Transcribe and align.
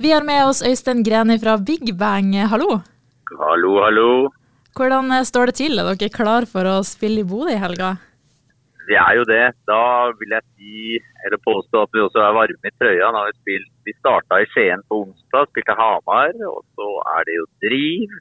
Vi 0.00 0.12
har 0.12 0.22
med 0.22 0.44
oss 0.46 0.60
Øystein 0.62 1.00
Greni 1.02 1.34
fra 1.42 1.56
Big 1.58 1.88
Bang. 1.98 2.30
Hallo. 2.50 2.76
Hallo, 3.38 3.70
hallo. 3.82 4.10
Hvordan 4.78 5.10
står 5.26 5.50
det 5.50 5.54
til? 5.58 5.80
Er 5.82 5.88
dere 5.98 6.14
klar 6.14 6.44
for 6.46 6.68
å 6.70 6.74
spille 6.86 7.24
i 7.24 7.26
Bodø 7.26 7.50
i 7.50 7.58
helga? 7.58 7.96
Vi 8.86 8.94
er 8.94 9.16
jo 9.18 9.24
det. 9.26 9.48
Da 9.66 9.80
vil 10.20 10.36
jeg 10.36 10.46
si, 10.52 11.00
eller 11.26 11.42
påstå 11.42 11.82
at 11.82 11.96
vi 11.96 12.04
også 12.04 12.22
er 12.22 12.36
varme 12.36 12.70
i 12.70 12.74
trøya. 12.78 13.08
da 13.16 13.24
vi, 13.26 13.34
spilt, 13.40 13.72
vi 13.90 13.96
starta 13.98 14.38
i 14.38 14.46
Skien 14.52 14.86
på 14.86 15.00
onsdag, 15.02 15.50
spilte 15.50 15.76
Hamar. 15.80 16.30
Og 16.46 16.62
så 16.78 16.88
er 17.16 17.26
det 17.26 17.34
jo 17.40 17.50
Driv 17.66 18.14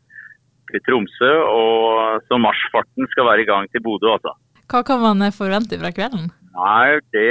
i 0.73 0.83
Tromsø. 0.89 1.31
Og 1.45 2.25
så 2.25 2.41
marsjfarten 2.41 3.11
skal 3.13 3.29
være 3.29 3.45
i 3.45 3.49
gang 3.53 3.69
til 3.69 3.85
Bodø, 3.85 4.15
altså. 4.17 4.33
Hva 4.65 4.81
kan 4.81 5.05
man 5.05 5.29
forvente 5.29 5.77
fra 5.77 5.93
kvelden? 5.93 6.33
Nei, 6.57 6.97
det, 7.13 7.29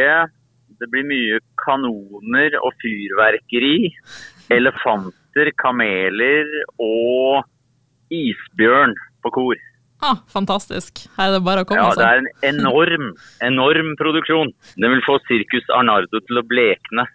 det 0.78 0.92
blir 0.94 1.10
mye 1.10 1.42
kanoner 1.66 2.60
og 2.62 2.78
fyrverkeri. 2.78 3.76
Elefanter, 4.52 5.50
kameler 5.60 6.46
og 6.78 7.44
isbjørn 8.14 8.94
på 9.24 9.32
kor. 9.34 9.62
Ah, 10.04 10.18
fantastisk. 10.28 11.06
Her 11.16 11.30
er 11.30 11.38
det 11.38 11.44
bare 11.46 11.62
å 11.64 11.68
komme 11.68 11.80
Ja, 11.86 11.92
seg. 11.96 12.02
det 12.02 12.06
er 12.06 12.18
en 12.20 12.58
enorm, 12.60 13.06
enorm 13.42 13.94
produksjon. 13.96 14.52
Den 14.76 14.92
vil 14.92 15.02
få 15.06 15.16
Sirkus 15.26 15.64
Arnardo 15.72 16.20
til 16.20 16.38
å 16.38 16.44
blekne. 16.46 17.06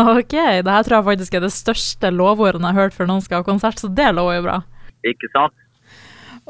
Ok, 0.00 0.32
det 0.34 0.68
her 0.72 0.84
tror 0.84 0.98
jeg 0.98 1.08
faktisk 1.08 1.34
er 1.36 1.44
det 1.46 1.52
største 1.54 2.10
lovordet 2.12 2.60
jeg 2.60 2.74
har 2.76 2.80
hørt 2.82 2.96
før 2.96 3.08
noen 3.08 3.22
skal 3.24 3.40
ha 3.40 3.46
konsert, 3.46 3.78
så 3.80 3.88
det 3.88 4.10
lover 4.16 4.36
jo 4.40 4.42
bra. 4.48 4.58
Ikke 5.08 5.28
sant? 5.32 5.54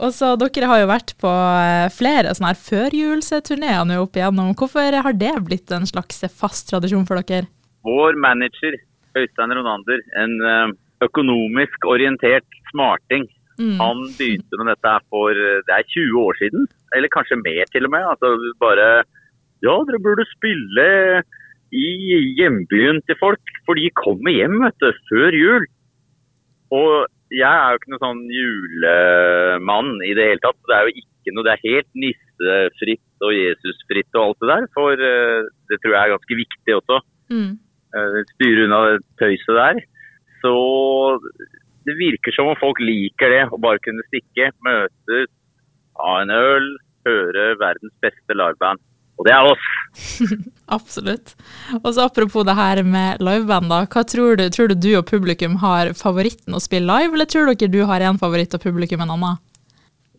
Og 0.01 0.15
så 0.17 0.33
Dere 0.39 0.67
har 0.71 0.81
jo 0.81 0.89
vært 0.89 1.13
på 1.21 1.29
eh, 1.29 1.91
flere 1.93 2.33
sånne 2.35 2.55
her 2.55 2.59
førjulsturneer 2.63 3.83
nå 3.87 3.99
opp 4.03 4.17
igjennom. 4.17 4.55
Hvorfor 4.57 4.95
har 5.05 5.13
det 5.19 5.35
blitt 5.47 5.71
en 5.75 5.87
slags 5.87 6.23
fast 6.33 6.71
tradisjon 6.71 7.05
for 7.09 7.21
dere? 7.21 7.51
Vår 7.85 8.17
manager, 8.23 8.79
Øystein 9.23 9.55
Ronander, 9.57 10.01
en 10.23 10.35
eh, 10.53 10.73
økonomisk 11.07 11.87
orientert 11.89 12.59
smarting. 12.73 13.29
Mm. 13.61 13.77
Han 13.81 13.99
begynte 14.17 14.61
med 14.61 14.73
dette 14.73 14.95
for 15.13 15.37
eh, 15.37 15.61
det 15.69 15.77
er 15.77 15.89
20 15.95 16.21
år 16.27 16.41
siden, 16.41 16.69
eller 16.97 17.13
kanskje 17.13 17.43
mer 17.45 17.69
til 17.73 17.89
og 17.89 17.95
med. 17.97 18.07
Altså 18.15 18.55
bare 18.63 18.89
Ja, 19.61 19.75
dere 19.85 20.01
burde 20.01 20.25
spille 20.25 20.87
i 21.71 21.89
hjembyen 22.39 23.03
til 23.07 23.17
folk, 23.21 23.53
for 23.67 23.77
de 23.77 23.91
kommer 23.95 24.33
hjem 24.33 24.57
vet 24.65 24.79
du, 24.81 24.89
før 25.11 25.37
jul. 25.37 25.67
Og 26.73 27.07
jeg 27.31 27.51
er 27.51 27.71
jo 27.71 27.79
ikke 27.79 27.93
noen 27.93 28.05
sånn 28.07 28.23
julemann 28.35 29.93
i 30.07 30.15
det 30.19 30.27
hele 30.31 30.43
tatt. 30.43 30.59
Det 30.67 30.77
er 30.77 30.89
jo 30.89 31.03
ikke 31.03 31.35
noe, 31.35 31.47
det 31.47 31.53
er 31.55 31.67
helt 31.69 31.91
nissefritt 32.05 33.27
og 33.27 33.37
Jesusfritt 33.37 34.19
og 34.19 34.25
alt 34.25 34.41
det 34.41 34.51
der. 34.51 34.69
For 34.77 35.05
eh, 35.11 35.51
det 35.71 35.81
tror 35.83 35.95
jeg 35.95 36.01
er 36.01 36.15
ganske 36.17 36.39
viktig 36.41 36.77
også. 36.81 37.01
Mm. 37.31 37.53
Eh, 37.91 38.21
styre 38.37 38.67
unna 38.69 38.81
det 38.87 39.01
tøyset 39.19 39.57
der. 39.57 39.81
Så 40.41 40.53
det 41.89 41.97
virker 41.99 42.35
som 42.37 42.53
om 42.53 42.59
folk 42.61 42.79
liker 42.83 43.33
det, 43.33 43.43
å 43.51 43.59
bare 43.61 43.83
kunne 43.85 44.05
stikke, 44.09 44.53
møtes, 44.67 45.33
ha 45.99 46.21
en 46.23 46.33
øl, 46.35 46.71
høre 47.09 47.51
verdens 47.61 47.95
beste 48.05 48.37
liveband. 48.37 48.81
Og 49.21 49.27
det 49.27 49.35
er 49.37 49.45
oss. 49.51 49.67
Absolutt. 50.77 51.35
Og 51.83 51.91
så 51.93 52.07
Apropos 52.07 52.47
det 52.49 52.57
her 52.57 52.81
med 52.87 53.21
liveband, 53.21 53.69
da. 53.69 53.83
Hva 53.91 54.05
tror 54.09 54.39
du, 54.41 54.47
tror 54.55 54.71
du 54.71 54.79
du 54.81 54.91
og 54.97 55.09
publikum 55.11 55.59
har 55.61 55.93
favoritten 55.99 56.57
å 56.57 56.63
spille 56.63 56.89
live, 56.89 57.13
eller 57.17 57.29
tror 57.29 57.51
dere 57.51 57.73
du 57.75 57.83
har 57.91 58.07
en 58.07 58.21
favoritt 58.21 58.57
og 58.57 58.65
publikum 58.65 59.05
en 59.05 59.13
annen? 59.17 59.41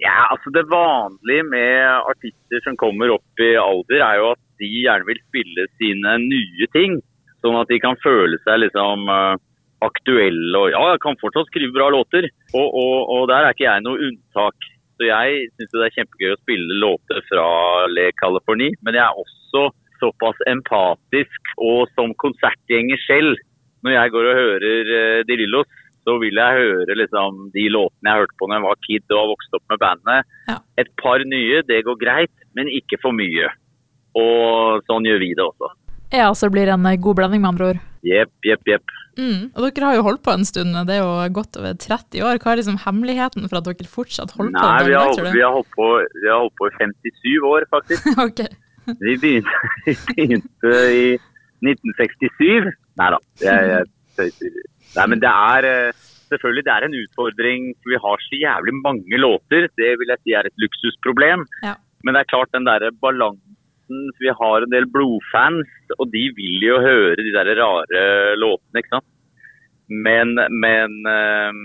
Ja, 0.02 0.28
altså 0.34 0.50
Det 0.54 0.66
vanlige 0.70 1.46
med 1.46 1.82
artister 2.10 2.62
som 2.66 2.78
kommer 2.78 3.14
opp 3.16 3.42
i 3.42 3.54
alder, 3.58 4.02
er 4.02 4.22
jo 4.22 4.32
at 4.36 4.42
de 4.62 4.70
gjerne 4.84 5.08
vil 5.08 5.22
spille 5.30 5.66
sine 5.82 6.18
nye 6.22 6.70
ting. 6.74 7.02
Sånn 7.42 7.58
at 7.58 7.72
de 7.72 7.80
kan 7.82 7.98
føle 8.04 8.38
seg 8.46 8.62
liksom 8.62 9.10
eh, 9.10 9.40
aktuelle 9.82 10.60
og 10.60 10.70
ja, 10.74 10.82
jeg 10.94 11.02
kan 11.02 11.18
fortsatt 11.22 11.50
skrive 11.50 11.74
bra 11.76 11.90
låter. 11.94 12.30
Og, 12.54 12.68
og, 12.68 12.96
og 13.16 13.28
der 13.32 13.48
er 13.48 13.56
ikke 13.56 13.68
jeg 13.68 13.86
noe 13.86 14.10
unntak. 14.10 14.70
Så 15.00 15.08
jeg 15.08 15.48
syns 15.58 15.72
det 15.74 15.86
er 15.88 15.96
kjempegøy 15.96 16.34
å 16.36 16.42
spille 16.44 16.82
låter 16.82 17.24
fra 17.26 17.46
Le 17.90 18.12
Californie. 18.22 18.78
Men 18.86 19.00
jeg 19.00 19.06
er 19.08 19.22
også 19.24 19.72
såpass 20.02 20.38
empatisk 20.50 21.56
og 21.62 21.90
som 21.98 22.14
konsertgjenger 22.22 23.02
selv. 23.08 23.40
Når 23.82 23.96
jeg 23.96 24.14
går 24.14 24.28
og 24.30 24.38
hører 24.38 24.92
uh, 24.94 25.20
De 25.26 25.38
Lillos, 25.40 25.70
så 26.06 26.18
vil 26.22 26.38
jeg 26.38 26.62
høre 26.62 26.98
liksom, 26.98 27.48
de 27.54 27.66
låtene 27.74 28.14
jeg 28.14 28.24
hørte 28.24 28.38
på 28.38 28.48
når 28.50 28.58
jeg 28.58 28.66
var 28.66 28.80
kid 28.86 29.14
og 29.14 29.20
har 29.20 29.32
vokst 29.32 29.58
opp 29.58 29.66
med 29.74 29.82
bandet. 29.82 30.32
Ja. 30.50 30.58
Et 30.82 30.90
par 31.02 31.26
nye, 31.34 31.62
det 31.66 31.82
går 31.86 31.98
greit, 32.02 32.46
men 32.58 32.70
ikke 32.70 33.02
for 33.02 33.18
mye. 33.18 33.50
Og 34.18 34.86
sånn 34.90 35.06
gjør 35.08 35.22
vi 35.22 35.32
det 35.38 35.46
også. 35.46 35.70
Ja, 36.12 36.28
så 36.36 36.48
det 36.48 36.56
blir 36.58 36.72
en 36.72 36.86
eh, 36.86 37.00
god 37.00 37.22
blanding, 37.22 37.42
med 37.44 37.54
andre 37.54 37.70
ord. 37.72 37.80
Jepp, 38.06 38.34
jepp, 38.46 38.68
jepp. 38.68 38.94
Mm. 39.20 39.52
Og 39.52 39.66
dere 39.66 39.88
har 39.90 39.98
jo 39.98 40.06
holdt 40.08 40.24
på 40.26 40.34
en 40.34 40.46
stund, 40.48 40.76
det 40.88 40.96
er 40.96 41.04
jo 41.04 41.34
godt 41.36 41.60
over 41.60 41.76
30 41.78 42.24
år. 42.26 42.40
Hva 42.42 42.54
er 42.54 42.62
liksom 42.62 42.80
hemmeligheten 42.86 43.48
for 43.48 43.60
at 43.60 43.68
dere 43.68 43.92
fortsatt 43.92 44.34
holder 44.38 44.56
på? 44.56 44.66
Nei, 44.66 44.84
vi 44.88 44.98
har, 44.98 45.34
vi, 45.36 45.44
har 45.44 45.56
holdt 45.56 45.72
på, 45.76 45.90
vi 46.18 46.32
har 46.32 46.44
holdt 46.44 46.58
på 46.60 46.70
i 46.70 46.76
57 46.80 47.50
år, 47.52 47.68
faktisk. 47.76 48.12
ok. 48.28 48.46
Vi 48.92 49.18
begynte, 49.22 49.60
vi 49.88 49.98
begynte 50.10 50.78
i 50.96 51.04
1967. 51.62 52.72
Nei 53.02 53.12
da, 53.14 53.20
jeg, 53.44 53.70
jeg 53.72 53.92
tøyser. 54.18 54.58
Nei, 54.98 55.06
men 55.14 55.22
det 55.24 55.32
er 55.32 55.70
eh, 55.70 56.02
selvfølgelig 56.32 56.66
det 56.68 56.74
er 56.74 56.88
en 56.88 56.98
utfordring. 57.04 57.70
for 57.80 57.94
Vi 57.94 58.02
har 58.08 58.26
så 58.26 58.42
jævlig 58.42 58.76
mange 58.82 59.22
låter. 59.22 59.70
Det 59.80 59.94
vil 60.02 60.12
jeg 60.12 60.24
si 60.24 60.36
er 60.36 60.50
et 60.50 60.66
luksusproblem. 60.66 61.46
Ja. 61.64 61.78
Men 62.04 62.18
det 62.18 62.24
er 62.24 62.32
klart 62.34 62.52
den 62.56 62.68
der 62.68 62.90
balansen 63.04 63.51
Vi 64.22 64.34
har 64.40 64.64
en 64.66 64.74
del 64.74 64.88
blodfans, 64.92 65.70
og 65.98 66.12
de 66.14 66.26
vil 66.38 66.66
jo 66.66 66.82
høre 66.84 67.20
de 67.20 67.34
der 67.36 67.54
rare 67.60 68.04
låtene, 68.40 68.82
ikke 68.82 68.96
sant. 68.98 69.08
Men, 69.92 70.38
men 70.64 70.94
eh, 71.12 71.62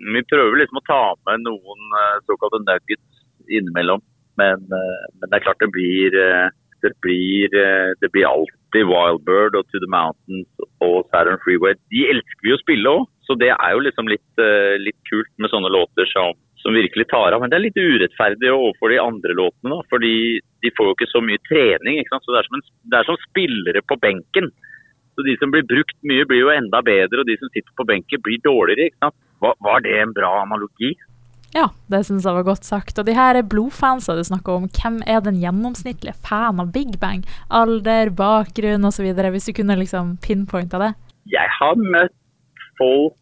vi 0.00 0.22
prøver 0.28 0.62
liksom 0.62 0.80
å 0.80 0.86
ta 0.88 1.02
med 1.28 1.44
noen 1.44 1.98
eh, 2.00 2.16
såkalte 2.28 2.62
nuggets 2.64 3.22
innimellom. 3.50 4.02
Men, 4.40 4.64
eh, 4.64 5.04
men 5.18 5.28
det 5.28 5.38
er 5.38 5.44
klart 5.44 5.62
det 5.62 5.72
blir 5.74 6.16
eh, 6.16 6.48
det 6.80 6.94
blir, 7.04 7.52
det 8.00 8.08
blir 8.08 8.24
alltid 8.24 8.86
Wildbird 8.88 9.52
og 9.58 9.66
To 9.68 9.80
The 9.82 9.88
Mountains 9.92 10.62
og 10.80 11.02
Saturn 11.12 11.36
Freeway. 11.42 11.74
De 11.92 12.06
elsker 12.08 12.46
vi 12.46 12.54
å 12.54 12.60
spille 12.62 12.94
òg, 12.96 13.02
så 13.28 13.36
det 13.36 13.50
er 13.52 13.74
jo 13.74 13.82
liksom 13.84 14.08
litt, 14.08 14.40
litt 14.80 14.96
kult 15.10 15.28
med 15.36 15.52
sånne 15.52 15.68
låter 15.74 16.08
som, 16.08 16.32
som 16.62 16.76
virkelig 16.76 17.08
tar 17.08 17.32
av. 17.32 17.42
Men 17.42 17.52
det 17.52 17.58
er 17.58 17.66
litt 17.66 17.80
urettferdig 17.80 18.50
overfor 18.52 18.92
de 18.92 19.00
andre 19.02 19.36
låtene, 19.36 19.76
da, 19.76 19.86
fordi 19.92 20.14
de 20.64 20.72
får 20.76 20.90
jo 20.90 20.96
ikke 20.96 21.12
så 21.12 21.22
mye 21.24 21.42
trening. 21.48 22.00
Så 22.10 22.34
det 22.34 22.40
er 22.40 22.48
som, 22.48 22.58
en, 22.58 22.66
det 22.92 22.98
er 22.98 23.08
som 23.08 23.20
spillere 23.24 23.84
på 23.88 23.98
benken. 24.02 24.50
Så 25.16 25.24
de 25.26 25.36
som 25.40 25.52
blir 25.52 25.66
brukt 25.68 25.96
mye, 26.06 26.26
blir 26.28 26.44
jo 26.44 26.52
enda 26.52 26.82
bedre, 26.84 27.22
og 27.22 27.28
de 27.28 27.38
som 27.40 27.50
sitter 27.52 27.72
på 27.76 27.86
benken, 27.88 28.22
blir 28.24 28.42
dårligere. 28.44 29.12
Var, 29.40 29.56
var 29.64 29.84
det 29.84 29.96
en 30.00 30.12
bra 30.16 30.34
analogi? 30.42 30.94
Ja, 31.50 31.66
det 31.90 32.04
syns 32.06 32.26
jeg 32.28 32.36
var 32.36 32.46
godt 32.46 32.66
sagt. 32.68 33.00
Og 33.00 33.08
de 33.08 33.16
her 33.16 33.40
blodfansa 33.42 34.14
du 34.14 34.22
snakker 34.26 34.60
om, 34.60 34.68
hvem 34.70 35.00
er 35.02 35.24
den 35.24 35.40
gjennomsnittlige 35.42 36.14
fan 36.22 36.62
av 36.62 36.70
Big 36.76 37.00
Bang? 37.02 37.24
Alder, 37.50 38.12
bakgrunn 38.14 38.86
osv., 38.86 39.08
hvis 39.34 39.50
du 39.50 39.56
kunne 39.56 39.78
liksom 39.80 40.14
pinpointa 40.22 40.78
det? 40.82 40.92
Jeg 41.30 41.50
har 41.58 41.74
møtt 41.80 42.14
folk 42.78 43.16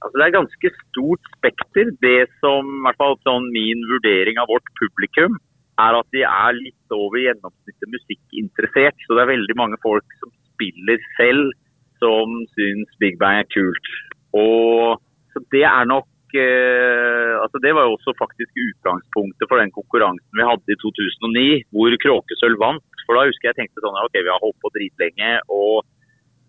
Altså 0.00 0.16
Det 0.16 0.26
er 0.26 0.36
ganske 0.38 0.70
stort 0.80 1.30
spekter. 1.36 1.92
Det 2.00 2.20
som, 2.40 2.66
i 2.66 2.82
hvert 2.86 3.00
fall 3.00 3.16
sånn 3.26 3.50
min 3.54 3.84
vurdering 3.90 4.40
av 4.40 4.48
vårt 4.52 4.68
publikum, 4.80 5.36
er 5.80 5.96
at 5.96 6.08
de 6.14 6.22
er 6.26 6.56
litt 6.56 6.94
over 6.94 7.20
gjennomsnittet 7.20 7.92
musikkinteressert. 7.94 8.96
Så 9.04 9.16
det 9.16 9.24
er 9.24 9.34
veldig 9.34 9.56
mange 9.60 9.80
folk 9.84 10.16
som 10.20 10.32
spiller 10.52 11.00
selv, 11.18 11.52
som 12.00 12.40
syns 12.56 12.96
Big 13.02 13.20
Bang 13.20 13.42
er 13.42 13.52
kult. 13.52 13.92
Og 14.36 15.00
så 15.32 15.42
det 15.54 15.64
er 15.66 15.86
nok 15.88 16.08
eh, 16.38 17.34
altså 17.42 17.58
Det 17.62 17.72
var 17.74 17.86
jo 17.86 17.96
også 17.96 18.14
faktisk 18.18 18.50
utgangspunktet 18.54 19.48
for 19.50 19.60
den 19.60 19.72
konkurransen 19.74 20.38
vi 20.38 20.46
hadde 20.46 20.74
i 20.74 20.80
2009, 20.80 21.46
hvor 21.74 21.96
Kråkesølv 22.04 22.60
vant. 22.62 23.04
For 23.06 23.18
da 23.18 23.26
husker 23.28 23.50
jeg 23.50 23.58
tenkte 23.60 23.84
sånn 23.84 23.98
ok, 24.04 24.20
vi 24.20 24.32
har 24.32 24.42
holdt 24.42 24.60
på 24.62 24.72
dritlenge, 24.76 25.32
og 25.50 25.82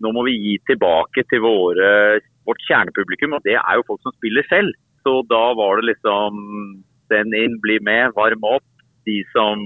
nå 0.01 0.11
må 0.16 0.25
vi 0.25 0.38
gi 0.40 0.56
tilbake 0.69 1.25
til 1.29 1.44
våre, 1.44 2.22
vårt 2.51 2.63
kjernepublikum, 2.67 3.34
og 3.40 3.43
det 3.47 3.58
er 3.58 3.79
jo 3.79 3.87
folk 3.87 4.02
som 4.05 4.14
spiller 4.20 4.46
selv. 4.52 4.72
Så 5.02 5.16
da 5.31 5.41
var 5.58 5.79
det 5.81 5.87
liksom 5.96 6.37
send 7.09 7.34
inn, 7.35 7.58
bli 7.64 7.79
med, 7.84 8.14
varme 8.16 8.55
opp. 8.59 8.67
De 9.09 9.23
som 9.34 9.58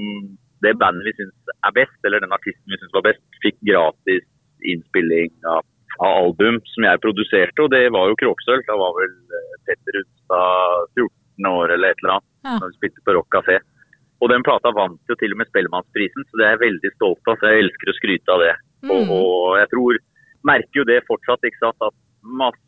Det 0.64 0.72
bandet 0.80 1.04
vi 1.06 1.12
syns 1.18 1.50
er 1.68 1.74
best, 1.76 1.98
eller 2.08 2.24
den 2.24 2.32
artisten 2.34 2.72
vi 2.72 2.78
syns 2.80 2.94
var 2.96 3.04
best, 3.06 3.22
fikk 3.44 3.58
gratis 3.68 4.24
innspilling 4.66 5.30
av, 5.52 5.62
av 6.00 6.14
album 6.24 6.58
som 6.72 6.88
jeg 6.88 7.02
produserte, 7.04 7.62
og 7.62 7.70
det 7.74 7.84
var 7.94 8.08
jo 8.10 8.18
Kråksølv. 8.22 8.64
Da 8.66 8.78
var 8.80 8.96
vel 8.98 9.12
eh, 9.36 9.52
Petter 9.68 9.98
Rundstad 10.00 10.88
14 10.96 11.50
år 11.52 11.74
eller 11.76 11.92
et 11.94 12.02
eller 12.02 12.16
annet, 12.16 12.30
Ja. 12.48 12.56
da 12.64 12.70
vi 12.72 12.78
spilte 12.80 13.04
på 13.06 13.14
Rock 13.18 13.30
Café. 13.36 13.60
Og 14.24 14.32
den 14.32 14.44
plata 14.48 14.72
vant 14.74 15.12
jo 15.12 15.16
til 15.20 15.36
og 15.36 15.42
med 15.44 15.50
Spellemannsprisen, 15.52 16.26
så 16.32 16.40
det 16.40 16.46
er 16.48 16.56
jeg 16.56 16.64
veldig 16.66 16.92
stolt 16.96 17.30
av. 17.30 17.38
Så 17.44 17.52
jeg 17.52 17.66
elsker 17.66 17.92
å 17.92 17.98
skryte 18.00 18.34
av 18.34 18.40
det. 18.46 18.54
Og, 18.90 19.02
Mm. 19.06 19.10
og 19.12 19.58
jeg 19.60 19.70
tror, 19.76 19.94
merker 20.46 20.76
jo 20.82 20.84
det 20.88 21.04
fortsatt, 21.06 21.44
ikke 21.46 21.62
sant, 21.62 21.78
at 21.82 21.94
masse 22.24 22.65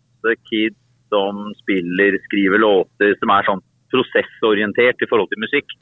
kids 0.49 0.77
som 1.13 1.51
spiller, 1.61 2.17
skriver 2.27 2.61
låter, 2.61 3.15
som 3.21 3.31
er 3.31 3.47
sånn 3.47 3.63
prosessorientert 3.93 5.01
i 5.01 5.07
forhold 5.09 5.31
til 5.31 5.43
musikk, 5.43 5.75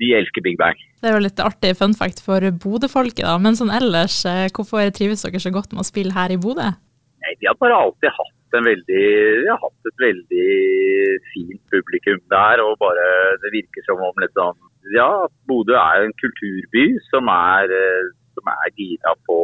de 0.00 0.14
elsker 0.16 0.44
Big 0.44 0.56
Bang. 0.56 0.78
Det 1.02 1.10
er 1.10 1.16
jo 1.16 1.24
litt 1.26 1.42
artig 1.44 1.74
fun 1.76 1.92
fact 1.96 2.22
for 2.24 2.44
Bodø-folket, 2.62 3.24
da. 3.26 3.36
Men 3.42 3.58
sånn 3.58 3.72
ellers, 3.76 4.22
eh, 4.24 4.48
hvorfor 4.56 4.88
trives 4.96 5.26
dere 5.26 5.42
så 5.42 5.52
godt 5.52 5.74
med 5.74 5.84
å 5.84 5.88
spille 5.90 6.16
her 6.16 6.32
i 6.32 6.40
Bodø? 6.40 6.70
Nei, 7.20 7.34
de 7.36 7.50
har 7.50 7.58
bare 7.60 7.76
alltid 7.76 8.16
hatt 8.16 8.56
en 8.56 8.66
veldig 8.66 9.02
Vi 9.44 9.48
har 9.50 9.60
hatt 9.62 9.90
et 9.90 10.02
veldig 10.02 10.46
fint 11.34 11.60
publikum 11.70 12.20
der. 12.32 12.62
Og 12.64 12.78
bare 12.80 13.06
det 13.44 13.52
virker 13.52 13.84
som 13.86 14.00
om 14.00 14.24
liksom 14.24 14.56
Ja, 14.96 15.28
Bodø 15.46 15.76
er 15.76 16.06
en 16.06 16.16
kulturby 16.16 16.96
som 17.10 17.28
er, 17.28 17.68
eh, 17.68 18.08
som 18.34 18.48
er 18.48 18.72
gira 18.78 19.12
på, 19.28 19.38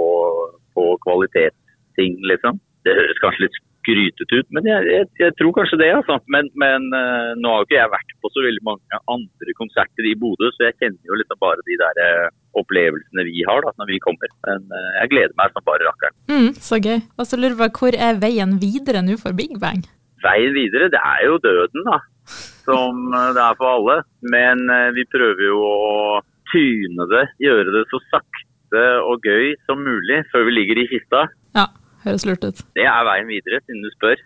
på 0.73 0.85
kvalitetsting, 1.05 2.17
liksom. 2.33 2.59
Det 2.89 2.97
høres 2.97 3.21
kanskje 3.21 3.45
litt 3.45 3.61
skrytete 3.87 4.41
ut, 4.41 4.49
men 4.57 4.67
jeg, 4.67 4.87
jeg, 4.91 5.07
jeg, 5.21 5.35
tror 5.39 5.53
kanskje 5.55 5.79
det. 5.79 5.91
altså. 5.95 6.19
Men, 6.33 6.49
men 6.59 6.89
uh, 6.91 7.33
nå 7.39 7.53
har 7.53 7.63
jo 7.63 7.69
ikke 7.69 7.79
jeg 7.79 7.93
vært 7.93 8.15
på 8.23 8.31
så 8.35 8.43
veldig 8.43 8.65
mange 8.67 9.01
andre 9.15 9.55
konserter 9.61 10.09
i 10.11 10.17
Bodø, 10.19 10.51
så 10.57 10.67
jeg 10.67 10.77
kjenner 10.81 11.13
jo 11.13 11.19
liksom 11.21 11.39
bare 11.43 11.63
de 11.69 11.79
der 11.81 12.01
uh, 12.03 12.27
opplevelsene 12.59 13.27
vi 13.29 13.45
har 13.47 13.63
da, 13.63 13.75
når 13.79 13.93
vi 13.93 14.01
kommer. 14.03 14.33
Men 14.49 14.67
uh, 14.73 14.91
jeg 15.03 15.13
gleder 15.15 15.39
meg 15.39 15.55
som 15.55 15.67
bare 15.69 15.87
rakkeren. 15.87 16.19
Mm, 16.33 16.51
så 16.69 16.81
gøy. 16.83 16.99
Og 17.17 17.31
så 17.31 17.39
lurer 17.39 17.55
jeg 17.55 17.63
på, 17.63 17.87
Hvor 17.87 18.01
er 18.09 18.21
veien 18.27 18.59
videre 18.63 19.05
nå 19.07 19.19
for 19.23 19.37
Big 19.39 19.55
Bang? 19.63 19.87
Veien 20.25 20.57
videre, 20.57 20.91
det 20.91 21.01
er 21.01 21.27
jo 21.29 21.39
døden, 21.45 21.87
da. 21.87 22.01
Som 22.67 23.13
det 23.15 23.43
er 23.43 23.59
for 23.61 23.71
alle. 23.77 24.01
Men 24.27 24.65
vi 24.97 25.05
prøver 25.13 25.45
jo 25.47 25.61
å 25.63 26.21
tyne 26.51 27.07
det, 27.13 27.27
gjøre 27.45 27.75
det 27.75 27.85
så 27.93 28.01
sakte 28.11 28.83
og 29.07 29.23
gøy 29.23 29.53
som 29.69 29.79
mulig 29.87 30.25
før 30.33 30.49
vi 30.49 30.57
ligger 30.57 30.81
i 30.83 30.89
kista. 30.91 31.29
Ja. 31.55 31.69
Høres 32.07 32.25
lurt 32.29 32.45
ut. 32.47 32.61
Det 32.79 32.85
er 32.87 33.07
veien 33.09 33.27
videre, 33.27 33.59
siden 33.67 33.83
du 33.83 33.91
spør. 33.97 34.21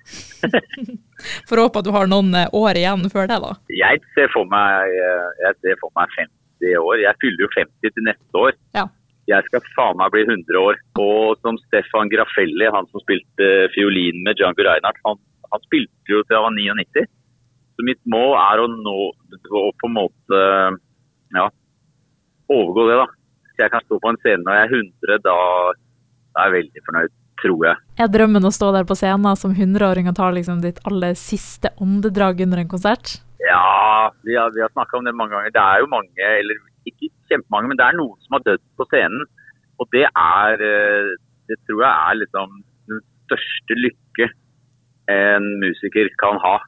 Får 1.49 1.63
håpe 1.63 1.81
at 1.81 1.87
du 1.87 1.93
har 1.95 2.11
noen 2.11 2.35
eh, 2.37 2.51
år 2.57 2.77
igjen 2.77 3.07
før 3.13 3.31
det, 3.31 3.39
da. 3.41 3.53
Jeg 3.73 4.03
ser 4.17 4.29
for 4.35 4.49
meg, 4.51 4.97
eh, 5.01 5.29
jeg 5.47 5.57
ser 5.65 5.79
for 5.81 5.93
meg 5.97 6.13
50 6.19 6.77
år. 6.83 6.97
Jeg 7.01 7.21
fyller 7.25 7.47
jo 7.47 7.53
50 7.55 7.95
til 7.95 8.05
neste 8.05 8.43
år. 8.43 8.59
Ja. 8.77 8.85
Jeg 9.31 9.47
skal 9.47 9.65
faen 9.77 9.97
meg 10.01 10.13
bli 10.13 10.27
100 10.27 10.61
år. 10.61 10.81
Og 11.01 11.41
som 11.41 11.57
Stefan 11.69 12.13
Graffelli, 12.13 12.69
han 12.69 12.89
som 12.91 13.01
spilte 13.05 13.49
fiolin 13.73 14.21
med 14.27 14.37
Django 14.37 14.67
Reinhardt, 14.67 15.01
han, 15.07 15.21
han 15.55 15.65
spilte 15.65 16.13
jo 16.13 16.21
til 16.27 16.37
han 16.37 16.51
var 16.51 16.85
99. 16.85 17.07
Så 17.81 17.87
mitt 17.89 18.03
mål 18.13 18.35
er 18.43 18.61
å 18.61 18.69
nå 18.75 18.99
å 19.09 19.65
på 19.81 19.89
en 19.89 19.97
måte 19.97 20.43
ja, 21.33 21.47
overgå 22.53 22.91
det, 22.91 22.99
da. 23.01 23.09
Så 23.55 23.65
jeg 23.65 23.73
kan 23.73 23.87
stå 23.87 24.01
på 24.03 24.13
en 24.13 24.21
scene 24.21 24.45
når 24.45 24.59
jeg 24.59 24.69
er 24.69 24.77
100, 24.83 25.25
da 25.25 25.39
er 25.71 26.45
jeg 26.45 26.57
veldig 26.59 26.85
fornøyd 26.89 27.17
tror 27.43 27.67
jeg. 27.67 27.81
Er 28.01 28.13
drømmen 28.13 28.47
å 28.47 28.53
stå 28.55 28.71
der 28.77 28.87
på 28.89 28.97
scenen 28.99 29.39
som 29.39 29.55
100-åring 29.57 30.11
og 30.11 30.17
ta 30.19 30.31
liksom 30.35 30.63
ditt 30.65 30.81
aller 30.89 31.17
siste 31.19 31.73
åndedrag 31.83 32.43
under 32.47 32.63
en 32.63 32.71
konsert? 32.71 33.19
Ja, 33.41 34.13
vi 34.27 34.37
har, 34.37 34.53
vi 34.55 34.63
har 34.63 34.73
snakka 34.75 34.99
om 34.99 35.07
det 35.07 35.17
mange 35.17 35.35
ganger. 35.35 35.55
Det 35.55 35.63
er 35.63 35.83
jo 35.83 35.93
mange, 35.93 36.31
eller 36.41 36.61
ikke 36.89 37.11
kjempemange, 37.31 37.71
men 37.71 37.81
det 37.81 37.87
er 37.87 37.99
noen 37.99 38.19
som 38.25 38.37
har 38.37 38.47
dødd 38.49 38.65
på 38.77 38.87
scenen. 38.91 39.25
Og 39.81 39.89
det 39.97 40.07
er 40.09 40.65
eh, 40.67 41.13
Det 41.49 41.57
tror 41.67 41.81
jeg 41.83 41.91
er 41.91 42.19
liksom 42.21 42.51
den 42.93 43.01
største 43.27 43.77
lykke 43.81 44.29
en 45.11 45.47
musiker 45.63 46.11
kan 46.23 46.39
ha. 46.45 46.59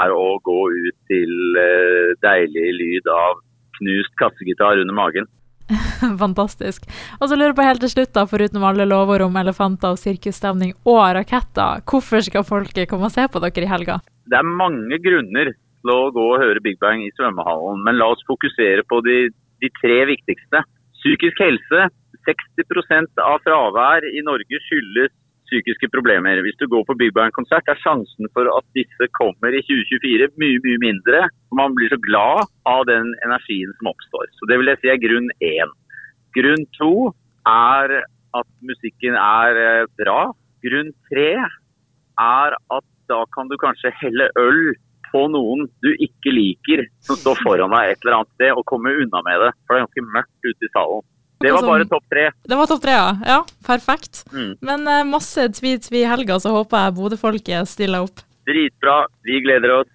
Er 0.00 0.14
å 0.14 0.38
gå 0.46 0.60
ut 0.70 0.96
til 1.10 1.58
eh, 1.60 2.14
deilig 2.24 2.68
lyd 2.78 3.10
av 3.12 3.42
knust 3.76 4.14
kassegitar 4.22 4.80
under 4.80 4.96
magen. 4.96 5.28
Fantastisk. 6.22 6.86
Og 7.20 7.30
så 7.30 7.36
lurer 7.36 7.52
jeg 7.52 7.58
på 7.58 7.66
helt 7.66 7.84
til 7.84 7.92
slutt, 7.94 8.12
da, 8.16 8.26
foruten 8.30 8.66
alle 8.66 8.86
lover 8.88 9.24
om 9.26 9.38
elefanter 9.40 9.94
og 9.94 10.00
sirkusstemning 10.00 10.74
og 10.84 11.02
raketter, 11.18 11.84
hvorfor 11.88 12.24
skal 12.26 12.46
folket 12.46 12.90
komme 12.90 13.08
og 13.10 13.14
se 13.14 13.26
på 13.30 13.42
dere 13.44 13.66
i 13.66 13.70
helga? 13.70 14.00
Det 14.30 14.38
er 14.38 14.50
mange 14.60 15.00
grunner 15.02 15.52
til 15.54 15.94
å 15.94 16.10
gå 16.14 16.26
og 16.34 16.42
høre 16.42 16.62
Big 16.64 16.78
Bang 16.82 17.02
i 17.04 17.12
svømmehallen, 17.16 17.80
men 17.86 17.98
la 17.98 18.10
oss 18.12 18.26
fokusere 18.28 18.84
på 18.90 19.00
de, 19.06 19.16
de 19.62 19.72
tre 19.80 20.04
viktigste. 20.10 20.64
Psykisk 21.00 21.40
helse. 21.42 21.88
60% 22.28 23.22
av 23.24 23.40
fravær 23.46 24.04
i 24.04 24.20
Norge 24.26 24.58
skyldes 24.66 25.14
psykiske 25.50 25.90
problemer. 25.92 26.40
Hvis 26.44 26.58
du 26.60 26.66
går 26.70 26.84
på 26.88 26.96
Big 27.00 27.12
Bang-konsert, 27.16 27.68
er 27.68 27.80
sjansen 27.82 28.30
for 28.34 28.48
at 28.54 28.66
disse 28.78 29.10
kommer 29.18 29.54
i 29.54 29.62
2024 29.66 30.30
mye, 30.40 30.60
mye 30.66 30.80
mindre. 30.86 31.24
Man 31.56 31.74
blir 31.76 31.92
så 31.92 32.00
glad 32.06 32.46
av 32.70 32.86
den 32.90 33.12
energien 33.26 33.74
som 33.78 33.90
oppstår. 33.92 34.30
Så 34.38 34.48
Det 34.50 34.60
vil 34.60 34.72
jeg 34.72 34.82
si 34.82 34.92
er 34.92 35.02
grunn 35.02 35.30
én. 35.42 35.74
Grunn 36.36 36.66
to 36.78 36.92
er 37.50 38.00
at 38.38 38.50
musikken 38.62 39.16
er 39.18 39.58
eh, 39.64 39.88
bra. 39.98 40.20
Grunn 40.62 40.94
tre 41.10 41.32
er 41.40 42.56
at 42.56 42.86
da 43.10 43.24
kan 43.34 43.50
du 43.50 43.58
kanskje 43.58 43.92
helle 44.00 44.30
øl 44.38 44.74
på 45.10 45.24
noen 45.32 45.66
du 45.82 45.90
ikke 45.98 46.30
liker, 46.30 46.84
som 47.02 47.18
står 47.18 47.40
foran 47.42 47.72
deg 47.74 47.90
et 47.90 48.04
eller 48.04 48.20
annet 48.20 48.34
sted, 48.36 48.52
og 48.54 48.68
komme 48.70 48.92
unna 48.94 49.22
med 49.26 49.42
det. 49.42 49.50
For 49.64 49.74
det 49.74 49.80
er 49.80 49.88
ganske 49.88 50.06
mørkt 50.14 50.46
ute 50.46 50.68
i 50.68 50.72
salen. 50.76 51.06
Det 51.40 51.52
var 51.56 51.64
bare 51.64 51.86
topp 51.88 52.04
tre. 52.12 52.26
Det 52.44 52.56
var 52.58 52.68
topp 52.68 52.82
tre, 52.82 52.96
ja. 52.98 53.12
ja 53.26 53.38
perfekt. 53.66 54.24
Mm. 54.32 54.50
Men 54.60 54.84
uh, 54.88 55.04
masse 55.08 55.46
tvi-tvi 55.56 56.02
i 56.02 56.08
helga, 56.10 56.36
så 56.42 56.52
håper 56.52 56.84
jeg 56.84 56.96
Bodø-folket 56.98 57.70
stiller 57.70 58.04
opp. 58.04 58.20
Dritbra. 58.48 58.98
Vi 59.24 59.40
gleder 59.46 59.80
oss. 59.80 59.88